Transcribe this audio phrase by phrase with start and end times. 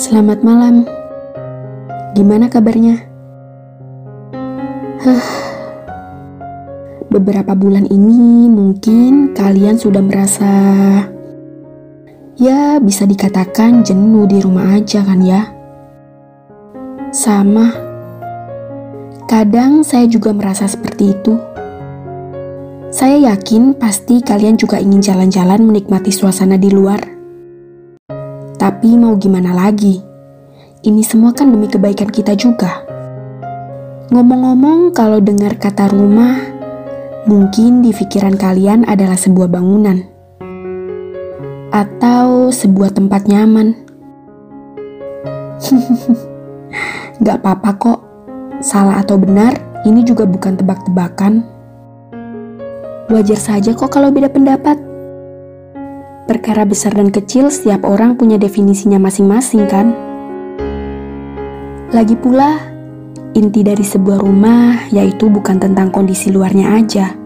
[0.00, 0.88] Selamat malam.
[2.16, 3.04] Gimana kabarnya?
[5.04, 5.28] Huh.
[7.12, 10.48] Beberapa bulan ini mungkin kalian sudah merasa
[12.40, 15.52] ya bisa dikatakan jenuh di rumah aja kan ya?
[17.12, 17.68] Sama.
[19.28, 21.36] Kadang saya juga merasa seperti itu.
[22.88, 27.19] Saya yakin pasti kalian juga ingin jalan-jalan menikmati suasana di luar.
[28.80, 30.00] Tapi mau gimana lagi?
[30.80, 32.80] Ini semua kan demi kebaikan kita juga.
[34.08, 36.40] Ngomong-ngomong, kalau dengar kata rumah,
[37.28, 40.00] mungkin di pikiran kalian adalah sebuah bangunan
[41.68, 43.76] atau sebuah tempat nyaman.
[47.20, 48.00] Gak apa-apa kok,
[48.64, 51.44] salah atau benar, ini juga bukan tebak-tebakan.
[53.12, 54.89] Wajar saja kok kalau beda pendapat.
[56.30, 59.90] Perkara besar dan kecil setiap orang punya definisinya masing-masing kan?
[61.90, 62.54] Lagi pula,
[63.34, 67.18] inti dari sebuah rumah yaitu bukan tentang kondisi luarnya aja,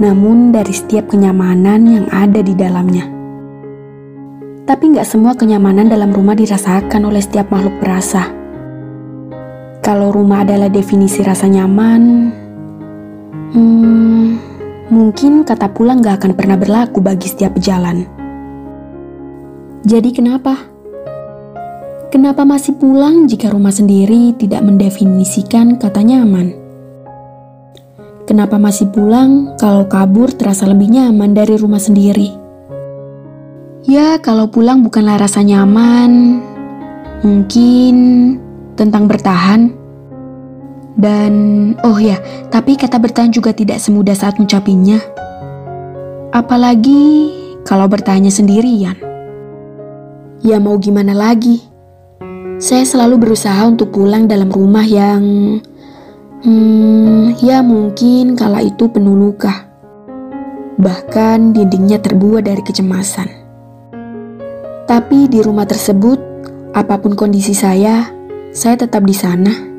[0.00, 3.12] namun dari setiap kenyamanan yang ada di dalamnya.
[4.64, 8.24] Tapi nggak semua kenyamanan dalam rumah dirasakan oleh setiap makhluk berasa.
[9.84, 12.32] Kalau rumah adalah definisi rasa nyaman,
[13.52, 14.55] hmm,
[14.88, 18.06] mungkin kata pulang gak akan pernah berlaku bagi setiap pejalan.
[19.86, 20.54] Jadi kenapa?
[22.10, 26.54] Kenapa masih pulang jika rumah sendiri tidak mendefinisikan kata nyaman?
[28.26, 32.34] Kenapa masih pulang kalau kabur terasa lebih nyaman dari rumah sendiri?
[33.86, 36.42] Ya, kalau pulang bukanlah rasa nyaman,
[37.22, 37.96] mungkin
[38.74, 39.75] tentang bertahan
[40.96, 41.32] dan,
[41.84, 42.16] oh ya,
[42.48, 44.96] tapi kata bertahan juga tidak semudah saat mengucapinya.
[46.32, 47.28] Apalagi
[47.68, 48.96] kalau bertanya sendirian.
[50.40, 51.60] Ya mau gimana lagi?
[52.56, 55.20] Saya selalu berusaha untuk pulang dalam rumah yang...
[56.40, 59.68] Hmm, ya mungkin kala itu penuh luka.
[60.80, 63.28] Bahkan dindingnya terbuat dari kecemasan.
[64.88, 66.16] Tapi di rumah tersebut,
[66.72, 68.08] apa pun kondisi saya,
[68.54, 69.75] saya tetap di sana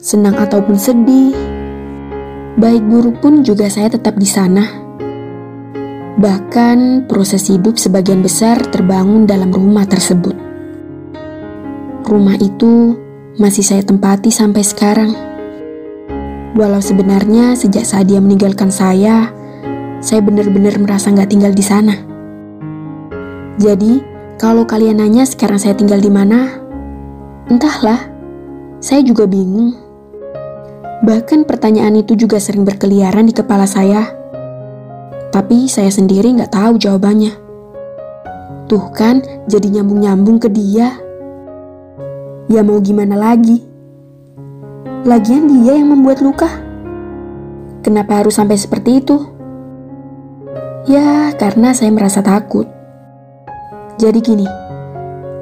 [0.00, 1.36] senang ataupun sedih,
[2.56, 4.64] baik buruk pun juga saya tetap di sana.
[6.16, 10.32] Bahkan proses hidup sebagian besar terbangun dalam rumah tersebut.
[12.08, 12.96] Rumah itu
[13.36, 15.12] masih saya tempati sampai sekarang.
[16.56, 19.28] Walau sebenarnya sejak saat dia meninggalkan saya,
[20.00, 21.94] saya benar-benar merasa nggak tinggal di sana.
[23.60, 24.00] Jadi,
[24.40, 26.48] kalau kalian nanya sekarang saya tinggal di mana,
[27.52, 28.08] entahlah,
[28.80, 29.89] saya juga bingung.
[31.10, 34.14] Bahkan pertanyaan itu juga sering berkeliaran di kepala saya.
[35.34, 37.34] Tapi saya sendiri nggak tahu jawabannya.
[38.70, 39.18] Tuh kan,
[39.50, 40.94] jadi nyambung-nyambung ke dia.
[42.46, 43.58] Ya mau gimana lagi?
[45.02, 46.46] Lagian dia yang membuat luka.
[47.82, 49.18] Kenapa harus sampai seperti itu?
[50.86, 52.70] Ya, karena saya merasa takut.
[53.98, 54.46] Jadi gini,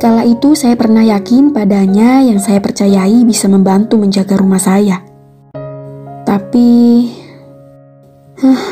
[0.00, 5.17] kala itu saya pernah yakin padanya yang saya percayai bisa membantu menjaga rumah saya.
[6.28, 6.68] Tapi
[8.36, 8.64] huh,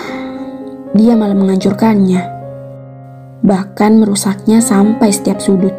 [0.92, 2.20] dia malah menghancurkannya.
[3.40, 5.72] Bahkan merusaknya sampai setiap sudut.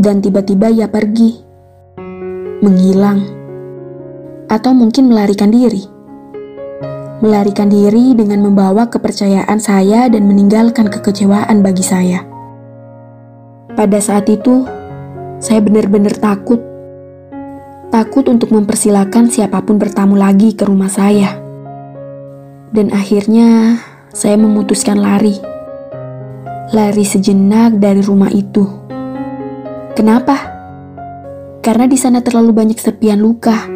[0.00, 1.44] Dan tiba-tiba ia pergi.
[2.64, 3.20] Menghilang.
[4.48, 5.84] Atau mungkin melarikan diri.
[7.20, 12.24] Melarikan diri dengan membawa kepercayaan saya dan meninggalkan kekecewaan bagi saya.
[13.76, 14.64] Pada saat itu,
[15.36, 16.69] saya benar-benar takut
[18.00, 21.36] takut untuk mempersilahkan siapa pun bertamu lagi ke rumah saya.
[22.72, 23.76] Dan akhirnya
[24.08, 25.36] saya memutuskan lari.
[26.72, 28.64] Lari sejenak dari rumah itu.
[29.92, 30.32] Kenapa?
[31.60, 33.68] Karena di sana terlalu banyak serpian luka.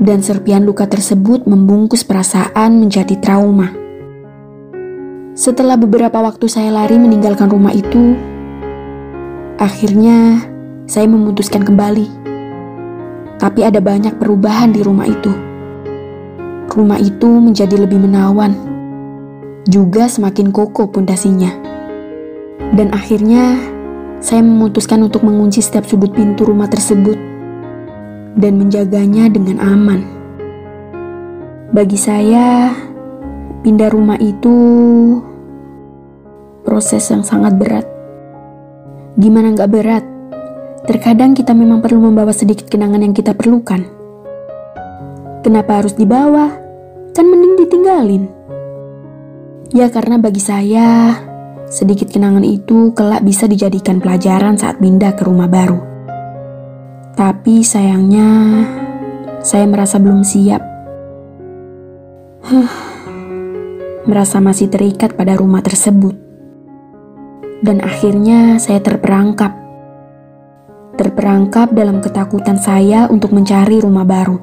[0.00, 3.76] Dan serpian luka tersebut membungkus perasaan menjadi trauma.
[5.36, 8.16] Setelah beberapa waktu saya lari meninggalkan rumah itu,
[9.60, 10.48] akhirnya
[10.88, 12.22] saya memutuskan kembali
[13.42, 15.34] tapi ada banyak perubahan di rumah itu.
[16.70, 18.54] Rumah itu menjadi lebih menawan,
[19.66, 21.50] juga semakin kokoh pondasinya.
[22.70, 23.58] Dan akhirnya,
[24.22, 27.18] saya memutuskan untuk mengunci setiap sudut pintu rumah tersebut
[28.38, 30.00] dan menjaganya dengan aman.
[31.74, 32.70] Bagi saya,
[33.66, 34.54] pindah rumah itu
[36.62, 37.84] proses yang sangat berat.
[39.18, 40.11] Gimana nggak berat?
[40.86, 43.86] Terkadang kita memang perlu membawa sedikit kenangan yang kita perlukan.
[45.46, 46.50] Kenapa harus dibawa?
[47.14, 48.24] Kan mending ditinggalin.
[49.72, 51.16] Ya karena bagi saya,
[51.72, 55.80] Sedikit kenangan itu kelak bisa dijadikan pelajaran saat pindah ke rumah baru.
[57.16, 58.28] Tapi sayangnya,
[59.40, 60.60] saya merasa belum siap.
[62.44, 62.72] Huh,
[64.04, 66.12] merasa masih terikat pada rumah tersebut.
[67.64, 69.61] Dan akhirnya saya terperangkap.
[71.02, 74.38] Terperangkap dalam ketakutan saya untuk mencari rumah baru.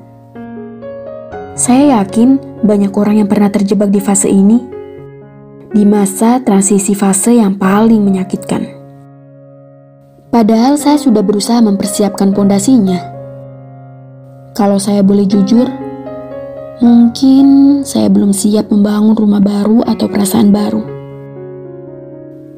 [1.55, 4.59] Saya yakin banyak orang yang pernah terjebak di fase ini,
[5.71, 8.75] di masa transisi fase yang paling menyakitkan.
[10.27, 13.07] Padahal saya sudah berusaha mempersiapkan pondasinya.
[14.51, 15.71] Kalau saya boleh jujur,
[16.83, 20.83] mungkin saya belum siap membangun rumah baru atau perasaan baru.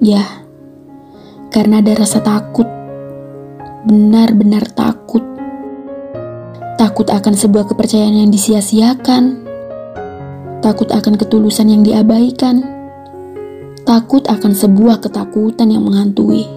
[0.02, 0.26] Ya,
[1.54, 2.81] karena ada rasa takut,
[3.88, 5.32] benar-benar takut
[6.82, 9.46] takut akan sebuah kepercayaan yang disia-siakan,
[10.66, 12.66] takut akan ketulusan yang diabaikan,
[13.86, 16.50] takut akan sebuah ketakutan yang menghantui,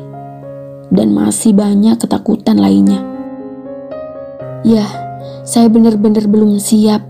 [0.88, 3.04] dan masih banyak ketakutan lainnya.
[4.64, 4.88] Ya,
[5.44, 7.04] saya benar-benar belum siap.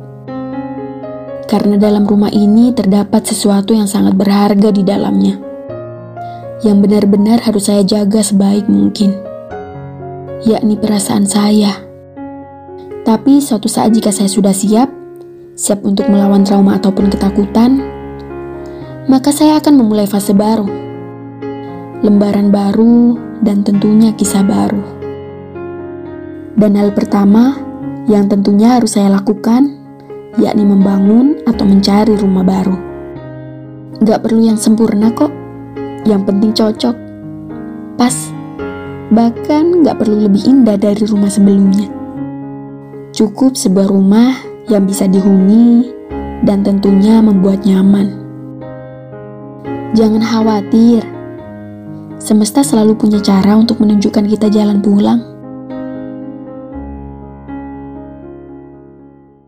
[1.46, 5.38] Karena dalam rumah ini terdapat sesuatu yang sangat berharga di dalamnya.
[6.66, 9.23] Yang benar-benar harus saya jaga sebaik mungkin.
[10.44, 11.84] Yakni perasaan saya
[13.04, 14.88] tapi suatu saat jika saya sudah siap,
[15.52, 17.84] siap untuk melawan trauma ataupun ketakutan,
[19.12, 20.64] maka saya akan memulai fase baru.
[22.00, 24.80] Lembaran baru dan tentunya kisah baru.
[26.56, 27.60] Dan hal pertama
[28.08, 29.68] yang tentunya harus saya lakukan,
[30.40, 32.76] yakni membangun atau mencari rumah baru.
[34.00, 35.32] Gak perlu yang sempurna kok,
[36.08, 36.96] yang penting cocok,
[38.00, 38.32] pas,
[39.14, 41.86] bahkan gak perlu lebih indah dari rumah sebelumnya.
[43.14, 44.34] Cukup sebuah rumah
[44.66, 45.88] yang bisa dihuni
[46.42, 48.10] dan tentunya membuat nyaman.
[49.94, 51.06] Jangan khawatir,
[52.18, 55.33] semesta selalu punya cara untuk menunjukkan kita jalan pulang.